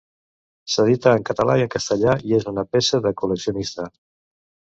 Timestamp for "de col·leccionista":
3.09-3.87